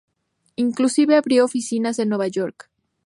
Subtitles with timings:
[0.55, 2.71] Inclusive abrió oficinas en Nueva York.